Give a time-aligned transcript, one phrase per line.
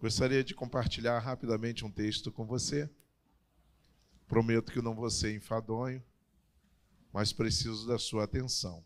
[0.00, 2.88] Gostaria de compartilhar rapidamente um texto com você.
[4.26, 6.02] Prometo que não vou ser enfadonho,
[7.12, 8.82] mas preciso da sua atenção.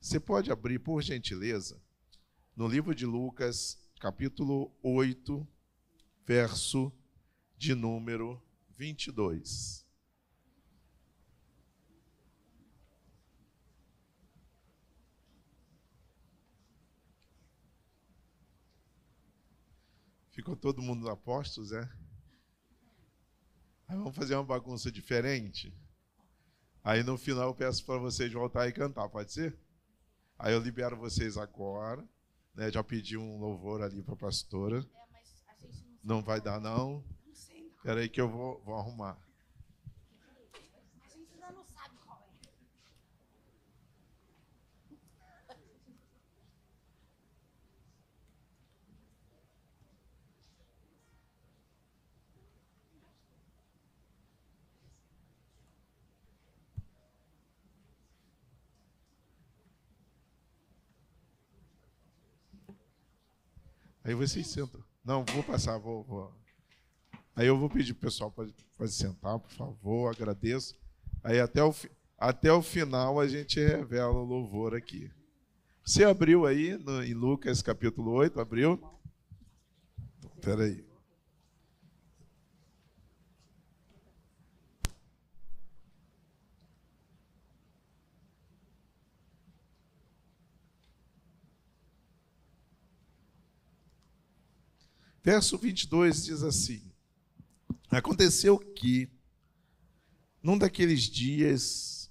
[0.00, 1.80] Você pode abrir, por gentileza,
[2.56, 5.46] no livro de Lucas, capítulo 8,
[6.26, 6.92] verso
[7.56, 9.81] de número 22.
[20.42, 21.88] Ficou todo mundo apostos, é?
[23.86, 25.72] Aí vamos fazer uma bagunça diferente.
[26.82, 29.56] Aí no final eu peço para vocês voltar e cantar, pode ser?
[30.36, 32.04] Aí eu libero vocês agora.
[32.56, 32.72] Né?
[32.72, 34.78] Já pedi um louvor ali para a pastora.
[34.80, 35.66] É,
[36.02, 37.04] não, não vai dar, não?
[37.76, 39.16] Espera aí que eu vou, vou arrumar.
[64.04, 64.82] Aí vocês sentam.
[65.04, 66.32] Não, vou passar, vou, vou.
[67.34, 70.74] Aí eu vou pedir pro pessoal para sentar, por favor, agradeço.
[71.24, 71.74] Aí até o,
[72.18, 75.10] até o final a gente revela o louvor aqui.
[75.84, 78.80] Você abriu aí no, em Lucas capítulo 8, abriu?
[80.36, 80.91] Espera aí.
[95.22, 96.82] Verso 22 diz assim:
[97.88, 99.08] Aconteceu que,
[100.42, 102.10] num daqueles dias,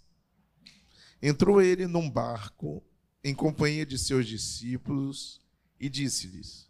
[1.22, 2.82] entrou ele num barco
[3.24, 5.42] em companhia de seus discípulos
[5.80, 6.70] e disse-lhes: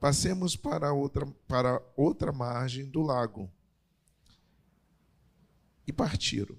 [0.00, 3.52] Passemos para outra, para outra margem do lago.
[5.86, 6.56] E partiram.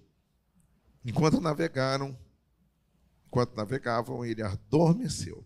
[1.03, 2.17] Enquanto navegaram,
[3.25, 5.45] enquanto navegavam, ele adormeceu.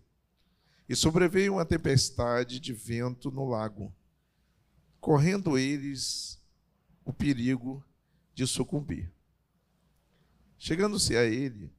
[0.88, 3.94] E sobreveio uma tempestade de vento no lago,
[5.00, 6.40] correndo eles
[7.04, 7.84] o perigo
[8.34, 9.12] de sucumbir.
[10.56, 11.70] Chegando-se a ele,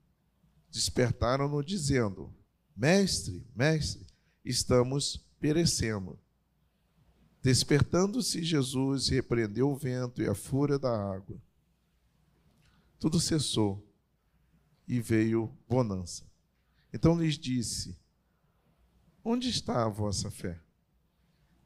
[0.69, 2.33] despertaram-no, dizendo:
[2.75, 4.05] Mestre, mestre,
[4.45, 6.17] estamos perecendo.
[7.41, 11.41] Despertando-se, Jesus repreendeu o vento e a fúria da água.
[12.99, 13.85] Tudo cessou
[14.87, 16.23] e veio bonança.
[16.93, 17.97] Então lhes disse:
[19.23, 20.59] Onde está a vossa fé?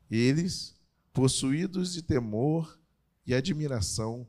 [0.10, 0.76] Eles,
[1.12, 2.80] possuídos de temor
[3.26, 4.28] e admiração,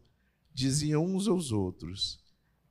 [0.52, 2.18] diziam uns aos outros: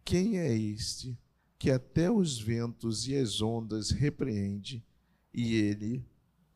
[0.05, 1.17] Quem é este
[1.57, 4.83] que até os ventos e as ondas repreende
[5.33, 6.05] e ele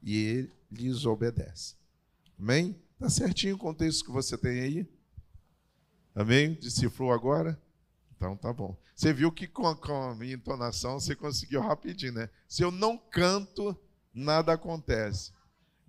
[0.02, 1.76] e ele lhes obedece?
[2.40, 2.80] Amém?
[3.00, 4.88] Tá certinho o contexto que você tem aí?
[6.16, 6.54] Amém?
[6.56, 7.62] Decifrou agora?
[8.16, 8.76] Então tá bom.
[8.96, 12.30] Você viu que com a, com a minha entonação você conseguiu rapidinho, né?
[12.48, 13.80] Se eu não canto,
[14.18, 15.32] nada acontece.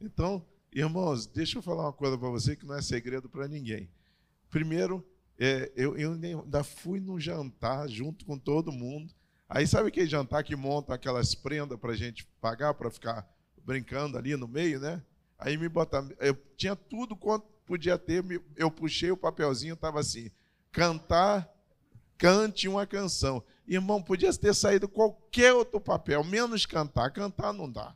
[0.00, 3.88] Então, irmãos, deixa eu falar uma coisa para você que não é segredo para ninguém.
[4.50, 5.04] Primeiro,
[5.38, 9.12] é, eu, eu ainda fui no jantar junto com todo mundo.
[9.48, 13.26] Aí sabe aquele jantar que monta aquelas prendas para a gente pagar para ficar
[13.64, 15.02] brincando ali no meio, né?
[15.38, 18.22] Aí me botaram, eu tinha tudo quanto podia ter,
[18.56, 20.30] eu puxei o papelzinho, estava assim,
[20.70, 21.48] cantar,
[22.18, 23.42] cante uma canção.
[23.66, 27.10] Irmão, podia ter saído qualquer outro papel, menos cantar.
[27.10, 27.94] Cantar não dá.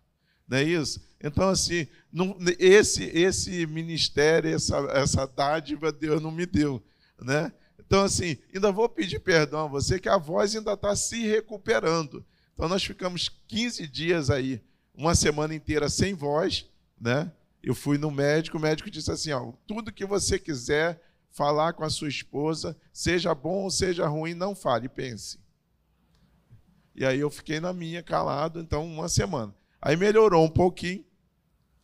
[0.52, 1.00] Não é isso?
[1.18, 6.84] Então, assim, não, esse, esse ministério, essa, essa dádiva, Deus não me deu.
[7.18, 7.50] Né?
[7.78, 12.22] Então, assim, ainda vou pedir perdão a você que a voz ainda está se recuperando.
[12.52, 14.62] Então, nós ficamos 15 dias aí,
[14.94, 16.66] uma semana inteira sem voz,
[17.00, 17.32] né?
[17.62, 21.82] Eu fui no médico, o médico disse assim: ó, tudo que você quiser falar com
[21.82, 25.38] a sua esposa, seja bom ou seja ruim, não fale, pense.
[26.94, 29.54] E aí eu fiquei na minha, calado, então, uma semana.
[29.82, 31.04] Aí melhorou um pouquinho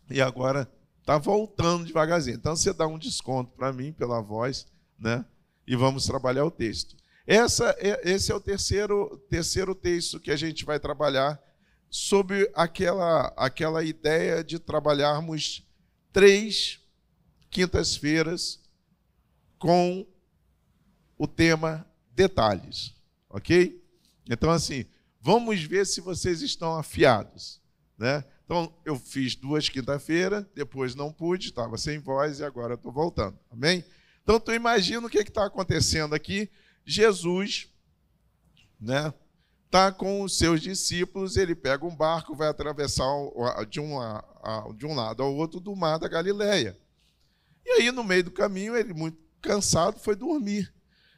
[0.09, 0.71] e agora
[1.01, 2.37] está voltando devagarzinho.
[2.37, 5.25] Então você dá um desconto para mim pela voz, né?
[5.67, 6.97] E vamos trabalhar o texto.
[7.27, 11.43] Essa, é, esse é o terceiro, terceiro texto que a gente vai trabalhar
[11.91, 15.67] sobre aquela, aquela ideia de trabalharmos
[16.13, 16.81] três
[17.51, 18.61] quintas-feiras
[19.59, 20.07] com
[21.19, 21.85] o tema
[22.15, 22.95] detalhes,
[23.29, 23.83] ok?
[24.31, 24.87] Então, assim,
[25.21, 27.61] vamos ver se vocês estão afiados.
[27.99, 28.25] Né?
[28.45, 33.39] Então, eu fiz duas quinta-feira, depois não pude, estava sem voz e agora estou voltando.
[33.51, 33.85] Amém?
[34.23, 36.49] Então, tu imagina o que está acontecendo aqui.
[36.87, 37.69] Jesus,
[38.81, 39.13] né,
[39.67, 43.05] está com os seus discípulos, ele pega um barco, vai atravessar
[43.69, 43.99] de um,
[44.75, 46.79] de um lado ao outro do mar da Galileia.
[47.67, 50.73] E aí, no meio do caminho, ele, muito cansado, foi dormir.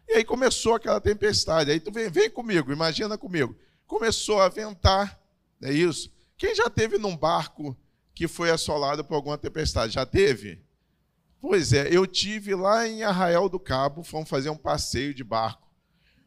[0.08, 1.70] E aí começou aquela tempestade.
[1.70, 3.56] Aí tu vem, vem comigo, imagina comigo.
[3.86, 5.20] Começou a ventar,
[5.62, 6.10] é isso?
[6.40, 7.76] Quem já teve num barco
[8.14, 9.92] que foi assolado por alguma tempestade?
[9.92, 10.64] Já teve?
[11.38, 15.68] Pois é, eu tive lá em Arraial do Cabo, fomos fazer um passeio de barco.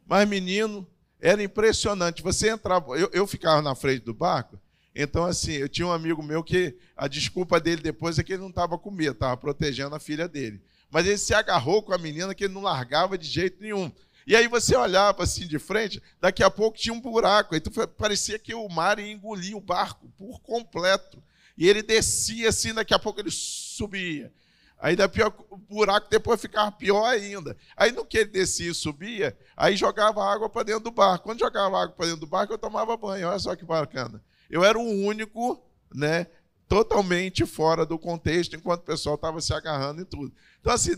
[0.06, 0.86] Mas, menino,
[1.20, 2.22] era impressionante.
[2.22, 4.56] Você entrava, eu, eu ficava na frente do barco,
[4.94, 8.42] então, assim, eu tinha um amigo meu que a desculpa dele depois é que ele
[8.42, 10.62] não estava com medo, estava protegendo a filha dele.
[10.92, 13.90] Mas ele se agarrou com a menina que ele não largava de jeito nenhum.
[14.26, 17.54] E aí você olhava assim de frente, daqui a pouco tinha um buraco.
[17.54, 17.60] Aí
[17.96, 21.22] parecia que o mar ia engolir o barco por completo.
[21.56, 24.32] E ele descia assim, daqui a pouco ele subia.
[24.78, 27.56] Aí da pior, o buraco depois ficava pior ainda.
[27.76, 31.24] Aí no que ele descia e subia, aí jogava água para dentro do barco.
[31.24, 33.28] Quando jogava água para dentro do barco, eu tomava banho.
[33.28, 34.22] Olha só que bacana.
[34.50, 35.62] Eu era o único,
[35.94, 36.26] né,
[36.68, 40.34] totalmente fora do contexto, enquanto o pessoal estava se agarrando e tudo.
[40.60, 40.92] Então, assim,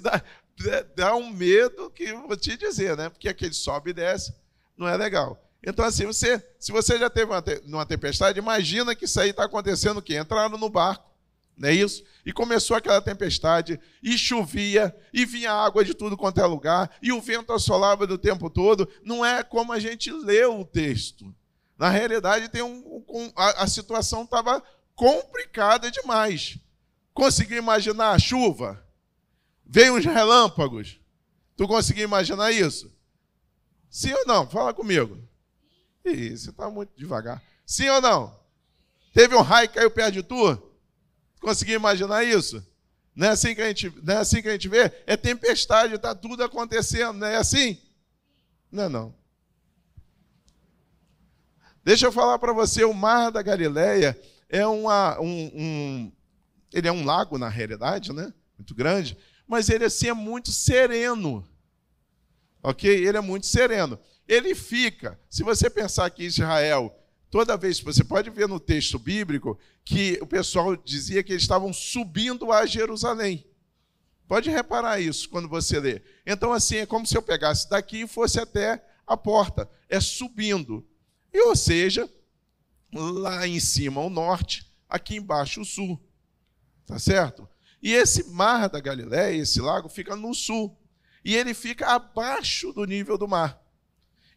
[0.94, 3.08] dá, um medo que eu vou te dizer, né?
[3.08, 4.34] Porque aquele sobe e desce
[4.76, 5.42] não é legal.
[5.62, 9.44] Então, assim, você, se você já teve uma, uma tempestade, imagina que isso aí está
[9.44, 10.16] acontecendo o quê?
[10.18, 11.06] Entraram no barco
[11.56, 12.04] não é isso?
[12.24, 17.12] E começou aquela tempestade, e chovia, e vinha água de tudo quanto é lugar, e
[17.12, 18.88] o vento assolava do tempo todo.
[19.02, 21.34] Não é como a gente leu o texto.
[21.78, 24.62] Na realidade, tem um, um a, a situação estava
[24.94, 26.58] complicada demais.
[27.14, 28.84] Conseguiu imaginar a chuva?
[29.66, 31.00] Veio uns relâmpagos.
[31.56, 32.94] Tu conseguiu imaginar isso?
[33.90, 34.48] Sim ou não?
[34.48, 35.18] Fala comigo.
[36.04, 37.42] Ih, você está muito devagar.
[37.64, 38.38] Sim ou não?
[39.12, 40.62] Teve um raio que caiu perto de tu?
[41.40, 42.64] Conseguiu imaginar isso?
[43.14, 44.92] Não é assim que a gente, não é assim que a gente vê?
[45.06, 47.80] É tempestade, está tudo acontecendo, não é assim?
[48.70, 49.14] Não é não.
[51.82, 56.12] Deixa eu falar para você, o Mar da Galileia é uma, um, um,
[56.72, 58.34] ele é um lago na realidade, né?
[58.58, 59.16] Muito grande,
[59.46, 61.46] mas ele assim é muito sereno.
[62.62, 62.90] Ok?
[62.90, 63.98] Ele é muito sereno.
[64.26, 66.92] Ele fica, se você pensar que Israel
[67.30, 71.72] Toda vez, você pode ver no texto bíblico que o pessoal dizia que eles estavam
[71.72, 73.46] subindo a Jerusalém.
[74.28, 76.02] Pode reparar isso quando você lê.
[76.24, 79.68] Então, assim, é como se eu pegasse daqui e fosse até a porta.
[79.88, 80.86] É subindo.
[81.32, 82.08] E, ou seja,
[82.92, 86.00] lá em cima o norte, aqui embaixo o sul.
[86.86, 87.48] Tá certo?
[87.82, 90.76] E esse mar da Galiléia, esse lago, fica no sul.
[91.24, 93.62] E ele fica abaixo do nível do mar.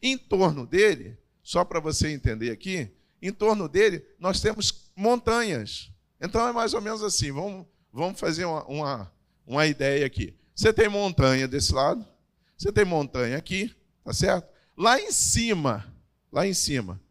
[0.01, 1.17] Em torno dele
[1.49, 5.91] só para você entender aqui, em torno dele nós temos montanhas.
[6.21, 9.11] Então é mais ou menos assim, vamos, vamos fazer uma, uma,
[9.47, 10.35] uma ideia aqui.
[10.55, 12.05] Você tem montanha desse lado,
[12.55, 14.47] você tem montanha aqui, tá certo?
[14.77, 15.91] Lá em cima,
[16.31, 17.01] lá em cima,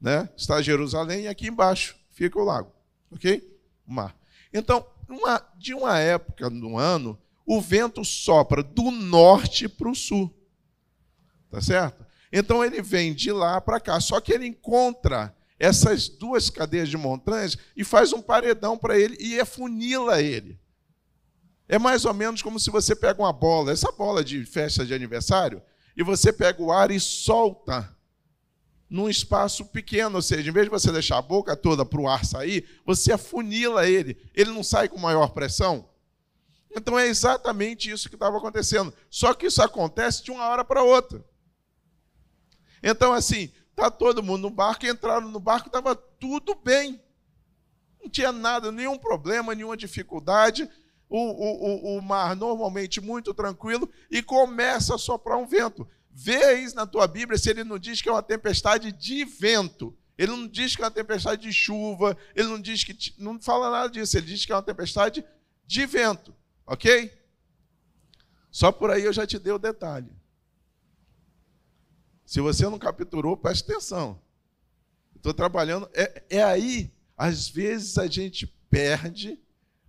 [0.00, 2.72] né, está Jerusalém e aqui embaixo fica o lago,
[3.10, 3.58] ok?
[3.86, 4.16] O mar.
[4.52, 10.32] Então, uma, de uma época no ano, o vento sopra do norte para o sul,
[11.50, 12.06] tá certo?
[12.32, 16.96] Então ele vem de lá para cá, só que ele encontra essas duas cadeias de
[16.96, 20.58] montanhas e faz um paredão para ele e afunila ele.
[21.68, 24.94] É mais ou menos como se você pega uma bola, essa bola de festa de
[24.94, 25.62] aniversário,
[25.96, 27.94] e você pega o ar e solta
[28.90, 32.08] num espaço pequeno, ou seja, em vez de você deixar a boca toda para o
[32.08, 34.18] ar sair, você afunila ele.
[34.34, 35.88] Ele não sai com maior pressão.
[36.74, 38.92] Então é exatamente isso que estava acontecendo.
[39.08, 41.24] Só que isso acontece de uma hora para outra.
[42.82, 47.00] Então, assim, está todo mundo no barco, entraram no barco, estava tudo bem.
[48.02, 50.68] Não tinha nada, nenhum problema, nenhuma dificuldade.
[51.08, 55.86] O, o, o, mar normalmente muito tranquilo e começa a soprar um vento.
[56.10, 59.96] Vê na tua Bíblia se ele não diz que é uma tempestade de vento.
[60.18, 63.70] Ele não diz que é uma tempestade de chuva, ele não diz que não fala
[63.70, 65.24] nada disso, ele diz que é uma tempestade
[65.66, 66.34] de vento,
[66.66, 67.10] ok?
[68.50, 70.12] Só por aí eu já te dei o detalhe.
[72.26, 74.20] Se você não capturou, preste atenção.
[75.16, 75.88] Estou trabalhando.
[75.92, 79.38] É, é aí, às vezes, a gente perde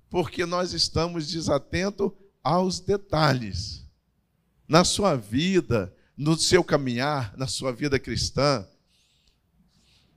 [0.09, 2.11] porque nós estamos desatentos
[2.43, 3.85] aos detalhes.
[4.67, 8.63] Na sua vida, no seu caminhar, na sua vida cristã,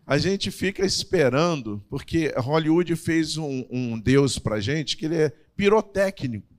[0.07, 5.31] a gente fica esperando, porque Hollywood fez um, um Deus para gente que ele é
[5.57, 6.55] pirotécnico.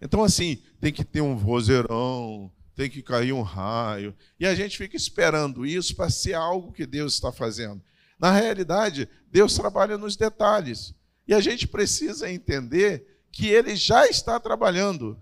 [0.00, 4.14] Então, assim, tem que ter um vozeirão, tem que cair um raio.
[4.38, 7.82] E a gente fica esperando isso para ser algo que Deus está fazendo.
[8.20, 10.94] Na realidade, Deus trabalha nos detalhes.
[11.26, 15.18] E a gente precisa entender que Ele já está trabalhando.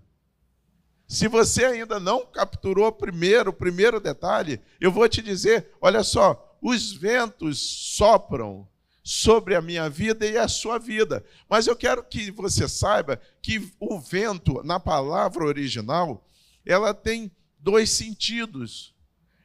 [1.12, 6.57] Se você ainda não capturou primeiro, o primeiro detalhe, eu vou te dizer: olha só,
[6.62, 8.66] os ventos sopram
[9.04, 11.23] sobre a minha vida e a sua vida.
[11.50, 16.26] Mas eu quero que você saiba que o vento, na palavra original,
[16.64, 18.95] ela tem dois sentidos.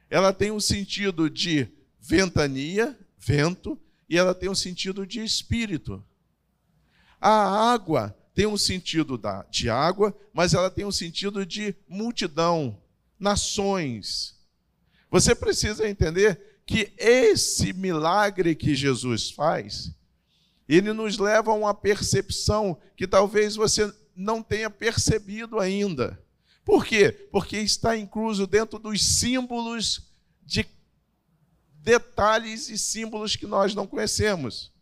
[0.08, 1.68] Ela tem um sentido de
[2.00, 6.02] ventania, vento, e ela tem um sentido de espírito.
[7.20, 12.80] A água tem um sentido da, de água, mas ela tem um sentido de multidão,
[13.18, 14.36] nações.
[15.10, 19.90] Você precisa entender que esse milagre que Jesus faz,
[20.68, 26.16] ele nos leva a uma percepção que talvez você não tenha percebido ainda.
[26.64, 27.10] Por quê?
[27.32, 30.12] Porque está incluso dentro dos símbolos
[30.44, 30.64] de
[31.80, 34.72] detalhes e símbolos que nós não conhecemos.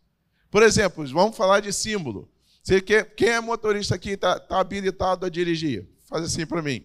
[0.51, 2.29] Por exemplo, vamos falar de símbolo.
[2.67, 5.87] Você quem é motorista aqui está tá habilitado a dirigir?
[6.05, 6.83] Faz assim para mim.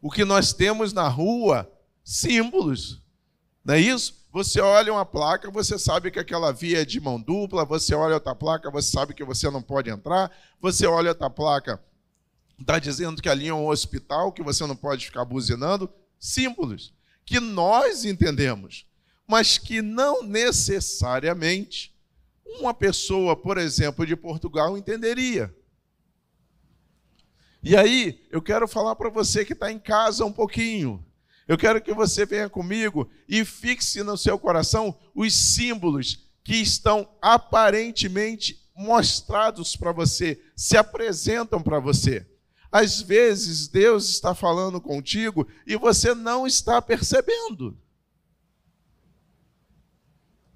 [0.00, 1.68] O que nós temos na rua,
[2.04, 3.02] símbolos.
[3.64, 4.24] Não é isso?
[4.32, 8.14] Você olha uma placa, você sabe que aquela via é de mão dupla, você olha
[8.14, 11.82] outra placa, você sabe que você não pode entrar, você olha outra placa,
[12.56, 15.92] está dizendo que ali é um hospital, que você não pode ficar buzinando.
[16.20, 16.94] Símbolos
[17.26, 18.86] que nós entendemos,
[19.26, 21.91] mas que não necessariamente
[22.44, 25.54] uma pessoa, por exemplo, de Portugal entenderia.
[27.62, 31.04] E aí, eu quero falar para você que está em casa um pouquinho.
[31.46, 37.08] Eu quero que você venha comigo e fixe no seu coração os símbolos que estão
[37.20, 42.26] aparentemente mostrados para você, se apresentam para você.
[42.70, 47.78] Às vezes Deus está falando contigo e você não está percebendo.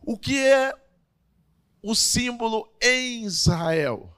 [0.00, 0.72] O que é
[1.86, 4.12] o símbolo em Israel.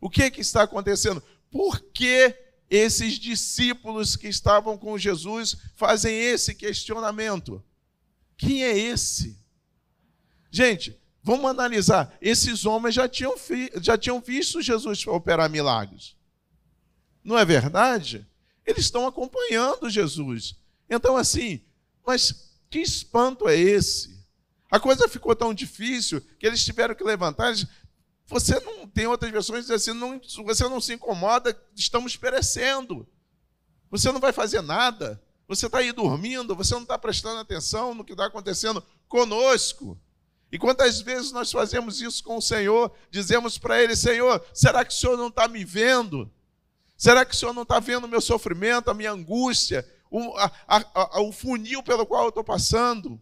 [0.00, 1.22] O que, que está acontecendo?
[1.48, 2.34] Por que
[2.68, 7.64] esses discípulos que estavam com Jesus fazem esse questionamento?
[8.36, 9.38] Quem é esse?
[10.50, 12.18] Gente, vamos analisar.
[12.20, 13.34] Esses homens já tinham,
[13.80, 16.16] já tinham visto Jesus operar milagres.
[17.22, 18.26] Não é verdade?
[18.66, 20.56] Eles estão acompanhando Jesus.
[20.90, 21.62] Então, assim,
[22.04, 24.17] mas que espanto é esse?
[24.70, 27.54] A coisa ficou tão difícil que eles tiveram que levantar.
[28.26, 33.06] Você não tem outras versões dizendo assim, não, você não se incomoda, estamos perecendo.
[33.90, 35.22] Você não vai fazer nada.
[35.48, 39.98] Você está aí dormindo, você não está prestando atenção no que está acontecendo conosco.
[40.52, 44.92] E quantas vezes nós fazemos isso com o Senhor, dizemos para Ele: Senhor, será que
[44.92, 46.30] o Senhor não está me vendo?
[46.98, 50.52] Será que o Senhor não está vendo o meu sofrimento, a minha angústia, o, a,
[50.66, 53.20] a, a, o funil pelo qual eu estou passando?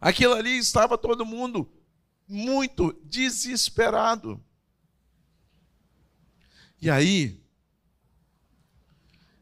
[0.00, 1.70] Aquilo ali estava todo mundo
[2.26, 4.42] muito desesperado.
[6.80, 7.42] E aí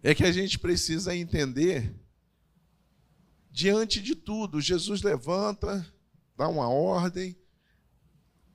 [0.02, 1.94] é que a gente precisa entender
[3.50, 5.84] diante de tudo, Jesus levanta,
[6.36, 7.36] dá uma ordem,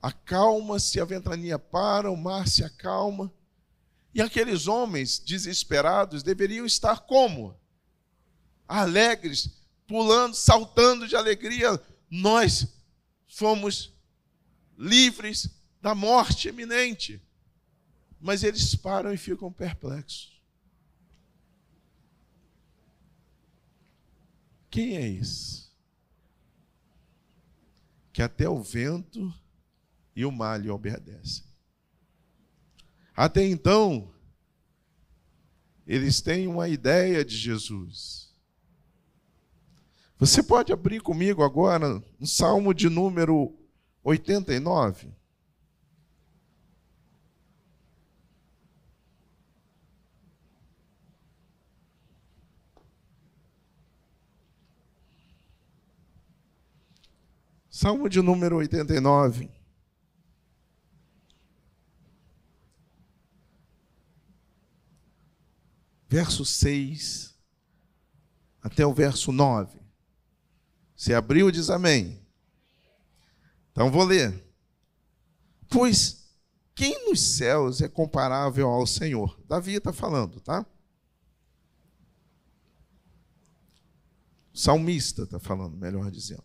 [0.00, 3.32] acalma-se, a ventania para, o mar se acalma.
[4.14, 7.58] E aqueles homens desesperados deveriam estar como?
[8.66, 9.50] Alegres,
[9.86, 11.80] pulando, saltando de alegria,
[12.14, 12.66] nós
[13.26, 13.90] fomos
[14.76, 15.48] livres
[15.80, 17.22] da morte iminente.
[18.20, 20.38] Mas eles param e ficam perplexos.
[24.70, 25.70] Quem é esse?
[28.12, 29.34] Que até o vento
[30.14, 31.44] e o mar lhe obedecem.
[33.16, 34.12] Até então,
[35.86, 38.31] eles têm uma ideia de Jesus.
[40.22, 43.58] Você pode abrir comigo agora no Salmo de número
[44.04, 45.12] 89.
[57.68, 59.50] Salmo de número 89.
[66.08, 67.36] Verso 6
[68.62, 69.81] até o verso 9.
[71.02, 72.24] Se abriu, diz amém.
[73.72, 74.40] Então vou ler.
[75.68, 76.32] Pois
[76.76, 79.36] quem nos céus é comparável ao Senhor?
[79.48, 80.64] Davi está falando, tá?
[84.54, 86.44] salmista está falando, melhor dizendo.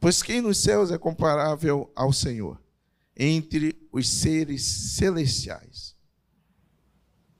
[0.00, 2.60] Pois quem nos céus é comparável ao Senhor?
[3.16, 5.94] Entre os seres celestiais.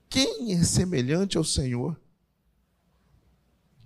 [0.07, 1.99] Quem é semelhante ao Senhor?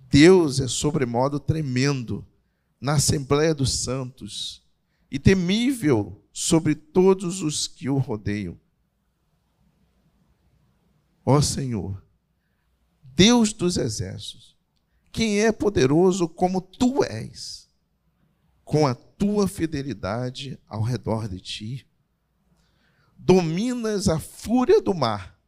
[0.08, 2.24] Deus é sobremodo tremendo
[2.80, 4.62] na Assembleia dos Santos
[5.10, 8.58] e temível sobre todos os que o rodeiam.
[11.24, 12.02] Ó Senhor,
[13.02, 14.56] Deus dos exércitos,
[15.12, 17.68] quem é poderoso como tu és,
[18.64, 21.86] com a tua fidelidade ao redor de ti.
[23.18, 25.38] Dominas a fúria do mar.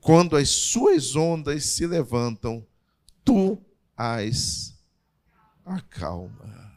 [0.00, 2.66] Quando as suas ondas se levantam,
[3.24, 3.60] tu
[3.96, 4.71] as
[5.64, 6.72] acalma.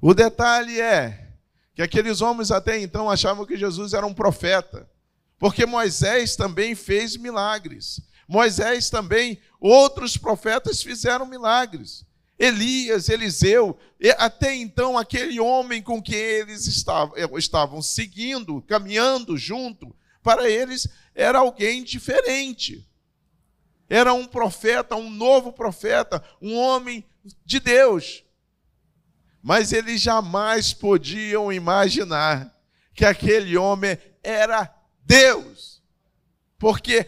[0.00, 1.28] O detalhe é
[1.74, 4.88] que aqueles homens até então achavam que Jesus era um profeta,
[5.38, 8.00] porque Moisés também fez milagres.
[8.28, 12.04] Moisés também, outros profetas fizeram milagres.
[12.38, 13.78] Elias, Eliseu,
[14.16, 20.88] até então aquele homem com quem eles estavam, eh, estavam seguindo, caminhando junto, para eles
[21.14, 22.86] era alguém diferente.
[23.90, 27.04] Era um profeta, um novo profeta, um homem
[27.44, 28.24] de Deus.
[29.42, 32.54] Mas eles jamais podiam imaginar
[32.94, 34.72] que aquele homem era
[35.04, 35.82] Deus.
[36.58, 37.06] Porque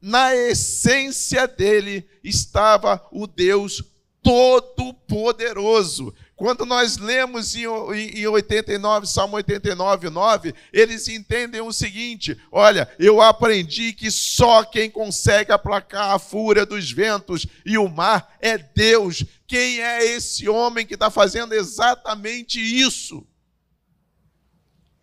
[0.00, 3.82] na essência dele estava o Deus
[4.22, 6.14] Todo-Poderoso.
[6.36, 13.94] Quando nós lemos em 89, Salmo 89, 9, eles entendem o seguinte: olha, eu aprendi
[13.94, 19.24] que só quem consegue aplacar a fúria dos ventos e o mar é Deus.
[19.46, 23.26] Quem é esse homem que está fazendo exatamente isso?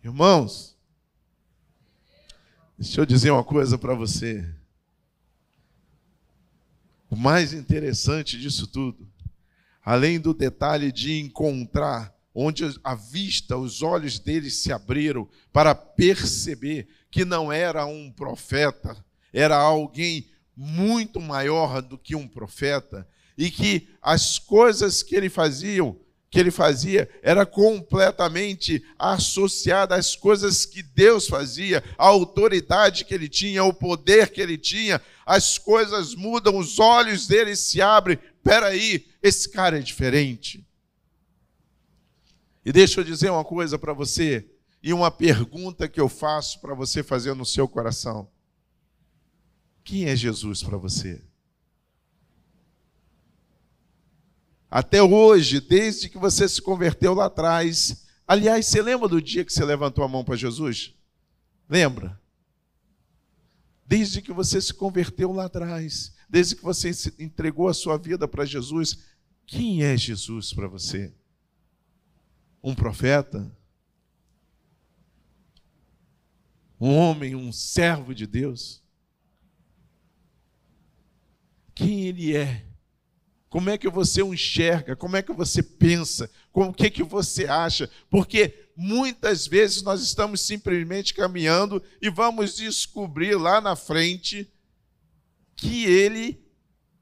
[0.04, 0.76] Irmãos,
[2.78, 4.48] deixa eu dizer uma coisa para você.
[7.10, 9.13] O mais interessante disso tudo
[9.84, 16.88] além do detalhe de encontrar onde a vista, os olhos deles se abriram para perceber
[17.10, 18.96] que não era um profeta,
[19.32, 25.94] era alguém muito maior do que um profeta e que as coisas que ele fazia,
[26.28, 33.28] que ele fazia era completamente associada às coisas que Deus fazia, a autoridade que ele
[33.28, 35.00] tinha, o poder que ele tinha.
[35.24, 40.68] As coisas mudam, os olhos dele se abrem peraí, esse cara é diferente.
[42.62, 44.46] E deixa eu dizer uma coisa para você,
[44.82, 48.28] e uma pergunta que eu faço para você fazer no seu coração.
[49.82, 51.22] Quem é Jesus para você?
[54.70, 59.52] Até hoje, desde que você se converteu lá atrás, aliás, você lembra do dia que
[59.52, 60.94] você levantou a mão para Jesus?
[61.66, 62.20] Lembra?
[63.86, 68.44] Desde que você se converteu lá atrás, desde que você entregou a sua vida para
[68.44, 69.13] Jesus,
[69.46, 71.12] quem é Jesus para você?
[72.62, 73.54] Um profeta?
[76.80, 78.82] Um homem, um servo de Deus?
[81.74, 82.66] Quem ele é?
[83.48, 84.96] Como é que você o enxerga?
[84.96, 86.28] Como é que você pensa?
[86.52, 87.88] O que, que você acha?
[88.10, 94.52] Porque muitas vezes nós estamos simplesmente caminhando e vamos descobrir lá na frente
[95.54, 96.43] que ele,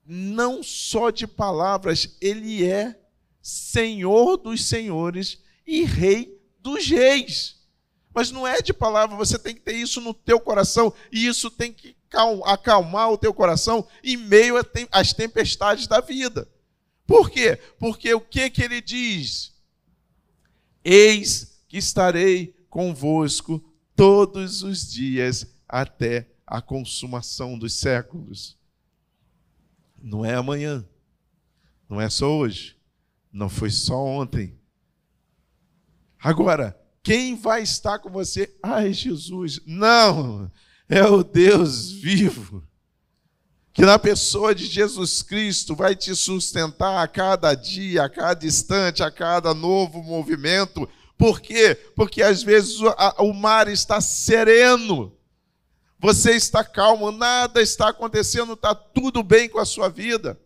[0.06, 2.98] não só de palavras, ele é
[3.40, 7.60] Senhor dos senhores e Rei dos reis.
[8.14, 11.50] Mas não é de palavra, você tem que ter isso no teu coração e isso
[11.50, 11.96] tem que
[12.44, 14.54] acalmar o teu coração em meio
[14.90, 16.46] às tempestades da vida.
[17.06, 17.58] Por quê?
[17.78, 19.52] Porque o que que ele diz?
[20.84, 23.64] Eis que estarei convosco
[23.96, 28.58] todos os dias até a consumação dos séculos.
[30.02, 30.84] Não é amanhã,
[31.88, 32.76] não é só hoje,
[33.32, 34.58] não foi só ontem.
[36.18, 38.52] Agora, quem vai estar com você?
[38.62, 40.50] Ai, Jesus, não,
[40.88, 42.66] é o Deus vivo,
[43.72, 49.02] que na pessoa de Jesus Cristo vai te sustentar a cada dia, a cada instante,
[49.02, 50.88] a cada novo movimento.
[51.16, 51.74] Por quê?
[51.94, 52.78] Porque às vezes
[53.18, 55.16] o mar está sereno
[56.02, 60.36] você está calmo, nada está acontecendo, está tudo bem com a sua vida.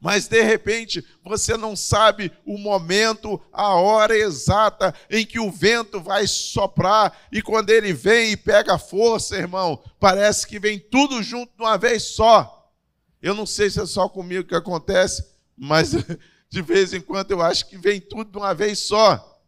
[0.00, 6.00] Mas de repente você não sabe o momento, a hora exata em que o vento
[6.00, 11.56] vai soprar, e quando ele vem e pega força, irmão, parece que vem tudo junto
[11.56, 12.72] de uma vez só.
[13.22, 15.24] Eu não sei se é só comigo que acontece,
[15.56, 15.92] mas
[16.50, 19.40] de vez em quando eu acho que vem tudo de uma vez só.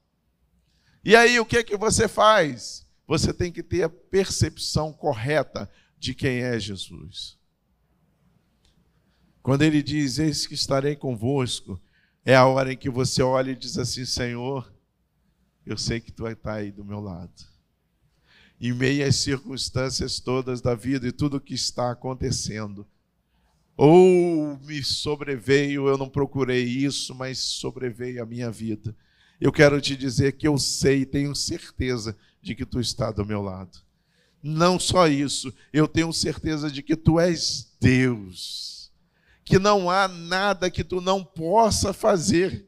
[1.04, 2.85] E aí o que que você faz?
[3.06, 7.38] Você tem que ter a percepção correta de quem é Jesus.
[9.42, 11.80] Quando ele diz: Eis que estarei convosco,
[12.24, 14.72] é a hora em que você olha e diz assim: Senhor,
[15.64, 17.32] eu sei que tu vai estar aí do meu lado.
[18.60, 22.86] Em meio às circunstâncias todas da vida e tudo o que está acontecendo,
[23.76, 28.96] ou me sobreveio, eu não procurei isso, mas sobreveio a minha vida.
[29.38, 33.42] Eu quero te dizer que eu sei, tenho certeza de que tu está do meu
[33.42, 33.78] lado.
[34.40, 38.92] Não só isso, eu tenho certeza de que tu és Deus,
[39.44, 42.64] que não há nada que tu não possa fazer,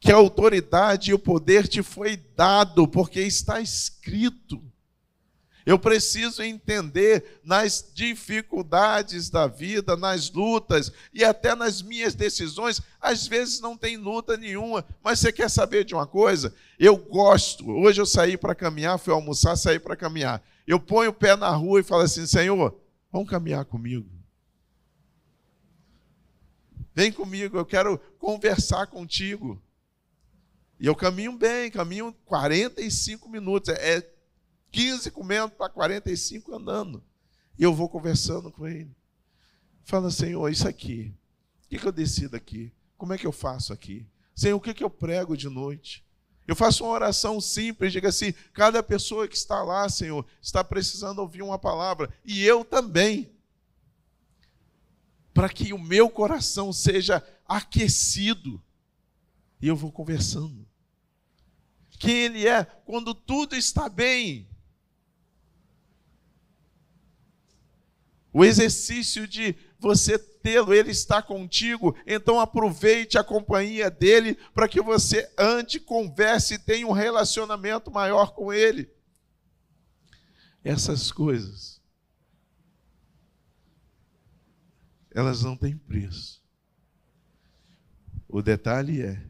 [0.00, 4.62] que a autoridade e o poder te foi dado, porque está escrito.
[5.68, 12.80] Eu preciso entender nas dificuldades da vida, nas lutas e até nas minhas decisões.
[12.98, 16.54] Às vezes não tem luta nenhuma, mas você quer saber de uma coisa?
[16.78, 17.70] Eu gosto.
[17.70, 20.42] Hoje eu saí para caminhar, fui almoçar, saí para caminhar.
[20.66, 22.74] Eu ponho o pé na rua e falo assim: Senhor,
[23.12, 24.08] vamos caminhar comigo.
[26.94, 29.60] Vem comigo, eu quero conversar contigo.
[30.80, 33.68] E eu caminho bem, caminho 45 minutos.
[33.68, 34.00] É
[34.70, 37.02] 15 comendo para 45 andando.
[37.58, 38.94] E eu vou conversando com ele.
[39.84, 41.14] Fala, Senhor, isso aqui.
[41.64, 42.72] O que, que eu decido aqui?
[42.96, 44.06] Como é que eu faço aqui?
[44.34, 46.04] Senhor, o que, que eu prego de noite?
[46.46, 51.18] Eu faço uma oração simples, diga assim: cada pessoa que está lá, Senhor, está precisando
[51.18, 53.30] ouvir uma palavra, e eu também.
[55.34, 58.62] Para que o meu coração seja aquecido.
[59.60, 60.66] E eu vou conversando.
[61.98, 64.48] Quem Ele é quando tudo está bem.
[68.38, 74.80] O exercício de você tê-lo, ele está contigo, então aproveite a companhia dele para que
[74.80, 78.88] você ande, converse e tenha um relacionamento maior com ele.
[80.62, 81.82] Essas coisas,
[85.10, 86.40] elas não têm preço.
[88.28, 89.20] O detalhe é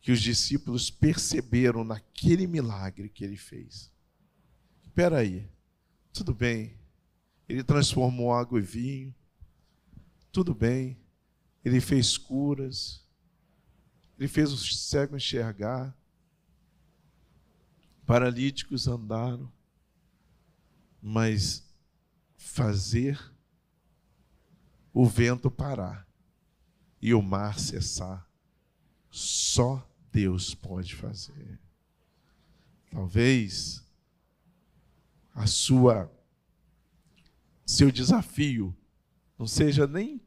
[0.00, 3.92] que os discípulos perceberam naquele milagre que ele fez.
[4.82, 5.48] Espera aí,
[6.12, 6.76] tudo bem,
[7.54, 9.14] ele transformou água em vinho.
[10.32, 10.98] Tudo bem.
[11.64, 13.06] Ele fez curas.
[14.18, 15.96] Ele fez os cegos enxergar.
[18.04, 19.52] Paralíticos andaram.
[21.00, 21.64] Mas
[22.36, 23.32] fazer
[24.92, 26.08] o vento parar
[27.00, 28.28] e o mar cessar,
[29.10, 31.60] só Deus pode fazer.
[32.90, 33.86] Talvez
[35.32, 36.10] a sua
[37.64, 38.76] seu desafio
[39.38, 40.20] não seja nem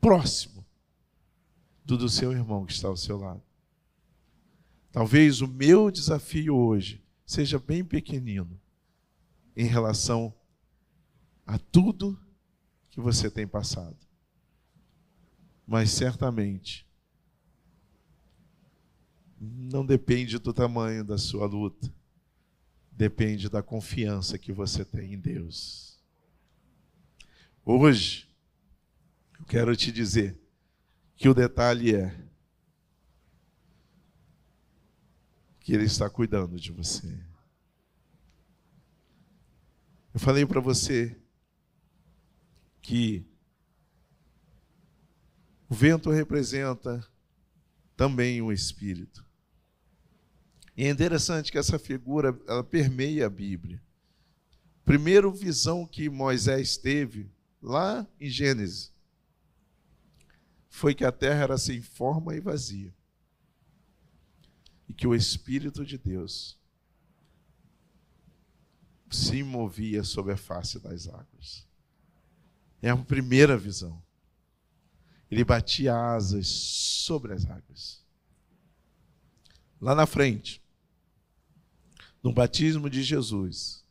[0.00, 0.64] próximo
[1.84, 3.42] do do seu irmão que está ao seu lado.
[4.90, 8.60] Talvez o meu desafio hoje seja bem pequenino
[9.56, 10.34] em relação
[11.46, 12.18] a tudo
[12.90, 13.96] que você tem passado.
[15.66, 16.86] Mas certamente
[19.40, 21.92] não depende do tamanho da sua luta,
[22.90, 25.91] depende da confiança que você tem em Deus.
[27.64, 28.28] Hoje,
[29.38, 30.36] eu quero te dizer
[31.14, 32.28] que o detalhe é
[35.60, 37.24] que Ele está cuidando de você.
[40.12, 41.16] Eu falei para você
[42.80, 43.24] que
[45.68, 47.06] o vento representa
[47.96, 49.24] também um espírito.
[50.76, 53.80] E é interessante que essa figura ela permeia a Bíblia.
[54.84, 57.30] Primeiro visão que Moisés teve
[57.62, 58.92] lá em Gênesis,
[60.68, 62.92] foi que a terra era sem forma e vazia.
[64.88, 66.58] E que o Espírito de Deus
[69.10, 71.66] se movia sobre a face das águas.
[72.80, 74.02] É a primeira visão.
[75.30, 78.04] Ele batia asas sobre as águas.
[79.80, 80.62] Lá na frente,
[82.22, 83.81] no batismo de Jesus,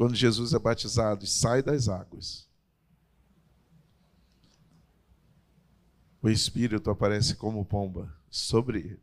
[0.00, 2.48] quando Jesus é batizado e sai das águas,
[6.22, 9.02] o Espírito aparece como pomba sobre ele.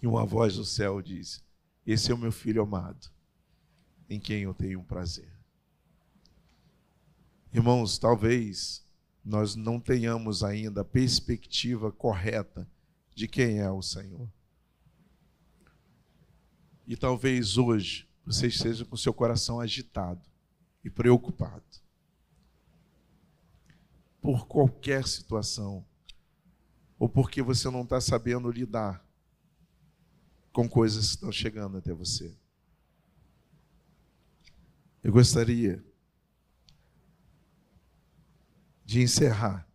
[0.00, 1.42] E uma voz do céu diz:
[1.84, 3.10] Esse é o meu filho amado,
[4.08, 5.36] em quem eu tenho um prazer.
[7.52, 8.86] Irmãos, talvez
[9.24, 12.70] nós não tenhamos ainda a perspectiva correta
[13.16, 14.30] de quem é o Senhor.
[16.86, 20.20] E talvez hoje você esteja com seu coração agitado
[20.84, 21.64] e preocupado
[24.20, 25.84] por qualquer situação,
[26.98, 29.04] ou porque você não está sabendo lidar
[30.52, 32.36] com coisas que estão chegando até você.
[35.02, 35.82] Eu gostaria
[38.84, 39.66] de encerrar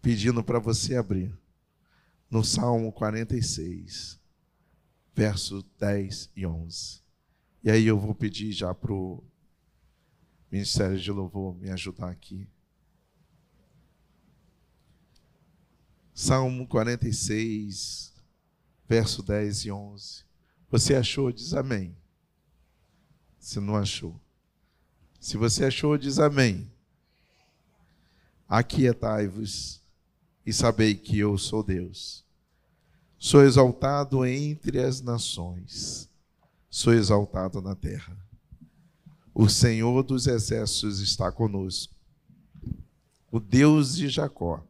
[0.00, 1.36] pedindo para você abrir
[2.30, 4.21] no Salmo 46
[5.14, 7.02] versos 10 e 11.
[7.62, 9.22] E aí eu vou pedir já para o
[10.50, 12.46] Ministério de Louvor me ajudar aqui.
[16.14, 18.12] Salmo 46,
[18.86, 20.24] verso 10 e 11.
[20.70, 21.32] Você achou?
[21.32, 21.96] Diz amém.
[23.38, 24.20] Se não achou.
[25.18, 26.70] Se você achou, diz amém.
[28.48, 29.82] Aquietai-vos
[30.44, 32.21] e sabei que eu sou Deus.
[33.24, 36.10] Sou exaltado entre as nações,
[36.68, 38.18] sou exaltado na terra.
[39.32, 41.94] O Senhor dos exércitos está conosco.
[43.30, 44.66] O Deus de Jacó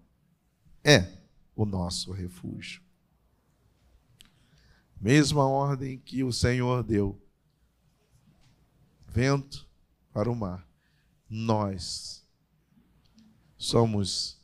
[0.85, 1.17] é
[1.57, 2.83] o nosso refúgio.
[5.01, 7.19] Mesma ordem que o Senhor deu.
[9.09, 9.67] Vento
[10.12, 10.69] para o mar.
[11.27, 12.23] Nós
[13.57, 14.38] somos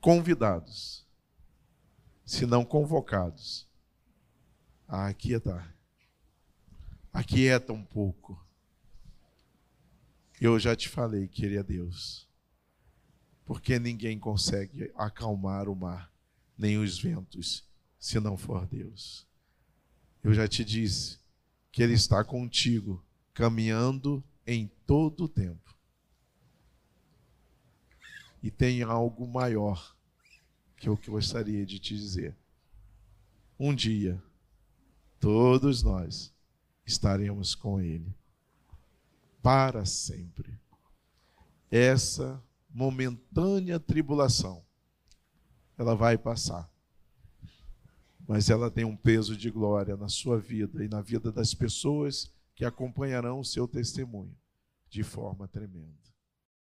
[0.00, 1.03] convidados,
[2.24, 3.68] se não convocados,
[4.88, 5.74] a aquietar.
[7.12, 8.42] Aquieta um pouco.
[10.40, 12.28] Eu já te falei, queria Deus,
[13.44, 16.12] porque ninguém consegue acalmar o mar,
[16.56, 17.64] nem os ventos,
[17.98, 19.26] se não for Deus.
[20.22, 21.18] Eu já te disse
[21.70, 25.74] que Ele está contigo, caminhando em todo o tempo.
[28.42, 29.93] E tem algo maior
[30.84, 32.36] que eu gostaria de te dizer.
[33.58, 34.22] Um dia,
[35.18, 36.32] todos nós
[36.84, 38.14] estaremos com Ele
[39.42, 40.58] para sempre.
[41.70, 44.62] Essa momentânea tribulação,
[45.78, 46.70] ela vai passar,
[48.26, 52.30] mas ela tem um peso de glória na sua vida e na vida das pessoas
[52.54, 54.36] que acompanharão o seu testemunho
[54.88, 56.13] de forma tremenda.